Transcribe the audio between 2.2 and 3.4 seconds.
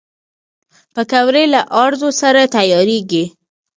سره تیارېږي